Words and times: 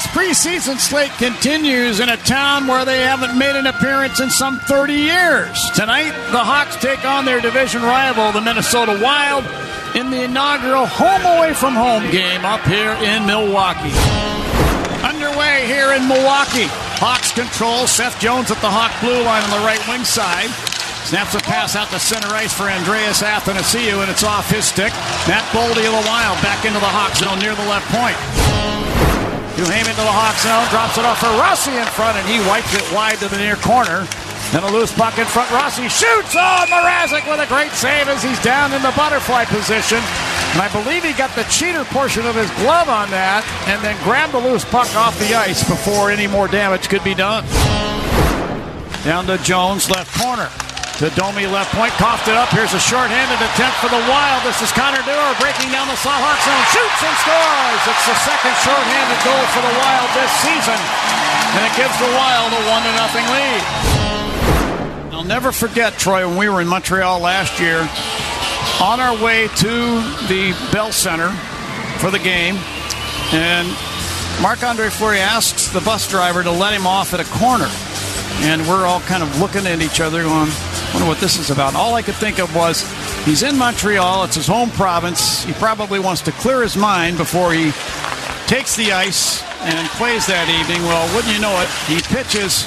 Blackhawks 0.00 0.12
preseason 0.14 0.78
slate 0.78 1.10
continues 1.12 2.00
in 2.00 2.08
a 2.08 2.16
town 2.16 2.66
where 2.66 2.84
they 2.84 3.00
haven't 3.00 3.36
made 3.36 3.56
an 3.56 3.66
appearance 3.66 4.20
in 4.20 4.30
some 4.30 4.58
30 4.58 4.94
years. 4.94 5.70
Tonight, 5.74 6.12
the 6.32 6.38
Hawks 6.38 6.76
take 6.76 7.04
on 7.04 7.24
their 7.24 7.40
division 7.40 7.82
rival, 7.82 8.32
the 8.32 8.40
Minnesota 8.40 8.98
Wild, 9.02 9.44
in 9.94 10.10
the 10.10 10.24
inaugural 10.24 10.86
home 10.86 11.22
away 11.36 11.52
from 11.52 11.74
home 11.74 12.10
game 12.10 12.44
up 12.44 12.62
here 12.62 12.92
in 13.02 13.26
Milwaukee. 13.26 13.92
Underway 15.04 15.66
here 15.66 15.92
in 15.92 16.06
Milwaukee. 16.08 16.68
Hawks 17.00 17.32
control. 17.32 17.86
Seth 17.86 18.18
Jones 18.20 18.50
at 18.50 18.60
the 18.60 18.70
Hawk 18.70 18.92
blue 19.00 19.20
line 19.24 19.42
on 19.44 19.50
the 19.50 19.64
right 19.66 19.82
wing 19.88 20.04
side. 20.04 20.50
Snaps 21.08 21.34
a 21.34 21.40
pass 21.40 21.74
out 21.74 21.88
to 21.90 21.98
center 21.98 22.28
ice 22.28 22.52
for 22.52 22.70
Andreas 22.70 23.22
Athanasiou, 23.22 24.00
and 24.00 24.10
it's 24.10 24.22
off 24.22 24.48
his 24.50 24.64
stick. 24.64 24.92
Matt 25.26 25.44
Boldy 25.50 25.84
of 25.88 25.92
the 25.92 26.06
Wild 26.08 26.40
back 26.40 26.64
into 26.64 26.78
the 26.78 26.88
Hawk 26.88 27.16
zone 27.16 27.40
near 27.40 27.54
the 27.56 27.66
left 27.66 27.88
point. 27.90 28.89
Duhaime 29.60 29.92
into 29.92 30.00
the 30.00 30.08
Hawk 30.08 30.40
zone, 30.40 30.64
drops 30.72 30.96
it 30.96 31.04
off 31.04 31.20
for 31.20 31.28
Rossi 31.36 31.76
in 31.76 31.84
front, 31.92 32.16
and 32.16 32.24
he 32.24 32.40
wipes 32.48 32.72
it 32.72 32.80
wide 32.96 33.20
to 33.20 33.28
the 33.28 33.36
near 33.36 33.60
corner. 33.60 34.08
Then 34.56 34.64
a 34.64 34.72
loose 34.72 34.90
puck 34.90 35.18
in 35.20 35.26
front. 35.26 35.52
Rossi 35.52 35.84
shoots 35.92 36.32
on 36.32 36.64
oh, 36.64 36.72
Mrazek 36.72 37.28
with 37.28 37.44
a 37.44 37.46
great 37.46 37.70
save 37.76 38.08
as 38.08 38.24
he's 38.24 38.40
down 38.40 38.72
in 38.72 38.80
the 38.80 38.92
butterfly 38.96 39.44
position. 39.44 40.00
And 40.56 40.64
I 40.64 40.72
believe 40.72 41.04
he 41.04 41.12
got 41.12 41.36
the 41.36 41.44
cheater 41.52 41.84
portion 41.92 42.24
of 42.24 42.34
his 42.34 42.50
glove 42.64 42.88
on 42.88 43.10
that 43.12 43.44
and 43.68 43.84
then 43.84 44.02
grabbed 44.02 44.32
the 44.32 44.40
loose 44.40 44.64
puck 44.64 44.88
off 44.96 45.18
the 45.20 45.34
ice 45.36 45.62
before 45.68 46.10
any 46.10 46.26
more 46.26 46.48
damage 46.48 46.88
could 46.88 47.04
be 47.04 47.14
done. 47.14 47.44
Down 49.04 49.26
to 49.26 49.36
Jones, 49.44 49.90
left 49.90 50.08
corner. 50.18 50.48
To 51.00 51.08
Domi, 51.16 51.48
left 51.48 51.72
point, 51.72 51.96
coughed 51.96 52.28
it 52.28 52.36
up. 52.36 52.52
Here's 52.52 52.76
a 52.76 52.78
shorthanded 52.78 53.40
attempt 53.40 53.80
for 53.80 53.88
the 53.88 54.04
Wild. 54.04 54.44
This 54.44 54.60
is 54.60 54.68
Connor 54.68 55.00
Dewar 55.08 55.32
breaking 55.40 55.72
down 55.72 55.88
the 55.88 55.96
Hawk 55.96 56.36
zone, 56.44 56.64
shoots 56.76 57.00
and 57.00 57.16
scores. 57.24 57.82
It's 57.88 58.04
the 58.04 58.18
second 58.20 58.52
shorthanded 58.60 59.20
goal 59.24 59.44
for 59.56 59.64
the 59.64 59.74
Wild 59.80 60.08
this 60.12 60.28
season, 60.44 60.76
and 61.56 61.62
it 61.64 61.72
gives 61.72 61.96
the 61.96 62.10
Wild 62.12 62.52
a 62.52 62.60
one 62.68 62.84
to 62.84 62.92
nothing 63.00 63.24
lead. 63.32 63.62
I'll 65.16 65.24
never 65.24 65.52
forget, 65.52 65.96
Troy, 65.96 66.28
when 66.28 66.36
we 66.36 66.50
were 66.50 66.60
in 66.60 66.68
Montreal 66.68 67.18
last 67.18 67.58
year, 67.58 67.88
on 68.84 69.00
our 69.00 69.16
way 69.24 69.48
to 69.64 70.04
the 70.28 70.52
Bell 70.70 70.92
Center 70.92 71.32
for 71.96 72.10
the 72.10 72.20
game, 72.20 72.60
and 73.32 73.64
Marc 74.42 74.62
Andre 74.62 74.90
Fleury 74.90 75.20
asks 75.20 75.72
the 75.72 75.80
bus 75.80 76.06
driver 76.10 76.42
to 76.42 76.50
let 76.52 76.74
him 76.74 76.86
off 76.86 77.14
at 77.14 77.20
a 77.20 77.28
corner. 77.40 77.72
And 78.44 78.60
we're 78.68 78.84
all 78.84 79.00
kind 79.00 79.22
of 79.22 79.40
looking 79.40 79.66
at 79.66 79.80
each 79.80 80.00
other 80.00 80.22
going, 80.22 80.48
wonder 80.92 81.08
what 81.08 81.18
this 81.18 81.38
is 81.38 81.50
about. 81.50 81.74
All 81.74 81.94
I 81.94 82.02
could 82.02 82.14
think 82.14 82.38
of 82.38 82.54
was 82.54 82.82
he's 83.24 83.42
in 83.42 83.56
Montreal, 83.56 84.24
it's 84.24 84.36
his 84.36 84.46
home 84.46 84.70
province. 84.70 85.44
He 85.44 85.52
probably 85.54 85.98
wants 85.98 86.22
to 86.22 86.32
clear 86.32 86.62
his 86.62 86.76
mind 86.76 87.16
before 87.16 87.52
he 87.52 87.72
takes 88.46 88.76
the 88.76 88.92
ice 88.92 89.42
and 89.62 89.88
plays 89.90 90.26
that 90.26 90.48
evening. 90.48 90.82
Well, 90.82 91.14
wouldn't 91.14 91.32
you 91.32 91.40
know 91.40 91.54
it, 91.60 91.68
he 91.86 92.00
pitches 92.14 92.66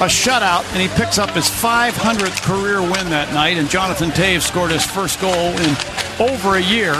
a 0.00 0.10
shutout 0.10 0.66
and 0.72 0.82
he 0.82 0.88
picks 0.88 1.18
up 1.18 1.30
his 1.30 1.48
500th 1.48 2.42
career 2.42 2.82
win 2.82 3.08
that 3.10 3.32
night. 3.32 3.56
And 3.56 3.68
Jonathan 3.70 4.10
Toews 4.10 4.42
scored 4.42 4.72
his 4.72 4.84
first 4.84 5.20
goal 5.20 5.32
in 5.32 5.76
over 6.18 6.56
a 6.56 6.62
year 6.62 6.94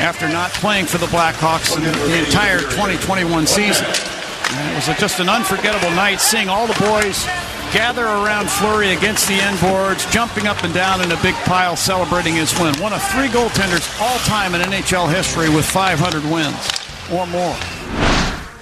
after 0.00 0.28
not 0.28 0.50
playing 0.52 0.86
for 0.86 0.98
the 0.98 1.06
Blackhawks 1.06 1.76
in 1.76 1.84
the 1.84 2.18
entire 2.24 2.60
2021 2.60 3.46
season. 3.46 3.86
And 3.86 4.72
it 4.72 4.74
was 4.74 4.98
just 4.98 5.20
an 5.20 5.28
unforgettable 5.28 5.90
night 5.92 6.20
seeing 6.20 6.48
all 6.48 6.66
the 6.66 6.78
boys 6.80 7.26
gather 7.72 8.04
around 8.04 8.50
Fleury 8.50 8.92
against 8.92 9.28
the 9.28 9.34
end 9.34 9.58
boards, 9.60 10.06
jumping 10.10 10.46
up 10.46 10.62
and 10.64 10.74
down 10.74 11.00
in 11.00 11.10
a 11.12 11.20
big 11.22 11.34
pile 11.46 11.76
celebrating 11.76 12.34
his 12.34 12.50
win. 12.58 12.74
One 12.82 12.92
of 12.92 13.02
three 13.14 13.28
goaltenders 13.28 13.86
all 14.00 14.18
time 14.26 14.54
in 14.54 14.60
NHL 14.60 15.10
history 15.10 15.48
with 15.48 15.64
500 15.64 15.96
wins 16.26 16.58
or 17.14 17.26
more. 17.26 17.56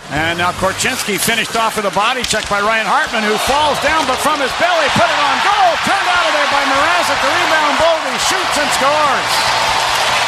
And 0.08 0.40
now 0.40 0.56
Korchinski 0.56 1.20
finished 1.20 1.52
off 1.56 1.76
with 1.76 1.84
a 1.84 1.92
body 1.92 2.24
check 2.24 2.48
by 2.48 2.64
Ryan 2.64 2.88
Hartman, 2.88 3.24
who 3.24 3.36
falls 3.44 3.76
down, 3.84 4.08
but 4.08 4.16
from 4.24 4.40
his 4.40 4.52
belly, 4.56 4.88
put 4.96 5.04
it 5.04 5.20
on 5.20 5.36
goal. 5.44 5.72
Turned 5.84 6.08
out 6.08 6.24
of 6.24 6.32
there 6.32 6.50
by 6.52 6.64
Mrazek. 6.64 7.18
The 7.20 7.28
rebound, 7.28 7.74
Boldy 7.76 8.16
shoots 8.24 8.56
and 8.56 8.70
scores. 8.72 9.32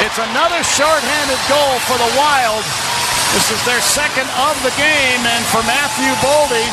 It's 0.04 0.20
another 0.20 0.60
shorthanded 0.64 1.40
goal 1.48 1.74
for 1.88 1.96
the 1.96 2.10
Wild. 2.16 2.89
This 3.30 3.54
is 3.54 3.62
their 3.62 3.78
second 3.78 4.26
of 4.42 4.58
the 4.66 4.74
game, 4.74 5.22
and 5.22 5.42
for 5.54 5.62
Matthew 5.62 6.10
Boldy, 6.18 6.66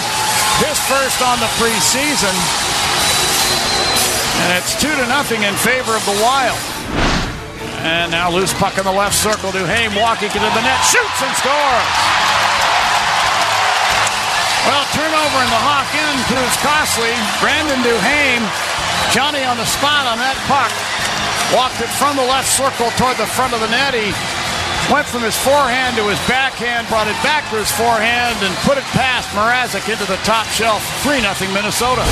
his 0.65 0.77
first 0.89 1.21
on 1.21 1.37
the 1.37 1.49
preseason. 1.61 2.33
And 4.41 4.57
it's 4.57 4.73
two 4.73 4.89
to 4.89 5.05
nothing 5.05 5.45
in 5.45 5.53
favor 5.53 5.93
of 5.93 6.01
the 6.09 6.17
Wild. 6.17 6.57
And 7.85 8.09
now 8.09 8.33
loose 8.33 8.57
puck 8.57 8.77
in 8.81 8.85
the 8.89 8.91
left 8.91 9.13
circle. 9.13 9.53
Duhaime 9.53 9.93
walking 10.01 10.33
into 10.33 10.49
the 10.49 10.63
net, 10.65 10.81
shoots 10.81 11.19
and 11.21 11.33
scores. 11.37 11.93
Well, 14.65 14.83
turnover 14.97 15.39
in 15.45 15.51
the 15.53 15.61
Hawk 15.61 15.87
end 15.93 16.19
proves 16.25 16.57
costly. 16.65 17.13
Brandon 17.37 17.79
Duhaime, 17.85 18.43
Johnny 19.13 19.45
on 19.45 19.61
the 19.61 19.69
spot 19.69 20.09
on 20.09 20.17
that 20.17 20.35
puck, 20.49 20.73
walked 21.53 21.79
it 21.85 21.91
from 22.01 22.17
the 22.17 22.25
left 22.25 22.49
circle 22.49 22.89
toward 22.97 23.15
the 23.21 23.29
front 23.29 23.53
of 23.53 23.61
the 23.61 23.69
net. 23.69 23.93
He 23.93 24.09
Went 24.91 25.05
from 25.05 25.21
his 25.21 25.35
forehand 25.35 25.97
to 25.97 26.03
his 26.07 26.19
backhand, 26.27 26.87
brought 26.87 27.07
it 27.07 27.19
back 27.21 27.49
to 27.51 27.57
his 27.57 27.69
forehand, 27.71 28.37
and 28.41 28.55
put 28.63 28.77
it 28.77 28.85
past 28.95 29.27
Mrazek 29.35 29.91
into 29.91 30.05
the 30.05 30.15
top 30.23 30.45
shelf. 30.47 30.81
3 31.03 31.19
0 31.19 31.53
Minnesota. 31.53 32.03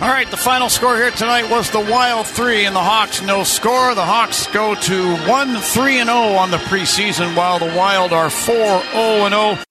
All 0.00 0.08
right, 0.08 0.30
the 0.30 0.38
final 0.38 0.70
score 0.70 0.96
here 0.96 1.10
tonight 1.10 1.50
was 1.50 1.70
the 1.70 1.80
Wild 1.80 2.26
3 2.26 2.64
and 2.64 2.74
the 2.74 2.80
Hawks 2.80 3.20
no 3.20 3.42
score. 3.42 3.94
The 3.94 4.04
Hawks 4.04 4.46
go 4.46 4.74
to 4.74 5.16
1 5.28 5.56
3 5.56 6.04
0 6.04 6.08
on 6.08 6.50
the 6.50 6.56
preseason, 6.56 7.36
while 7.36 7.58
the 7.58 7.74
Wild 7.76 8.14
are 8.14 8.30
4 8.30 8.54
0 8.54 9.28
0. 9.28 9.67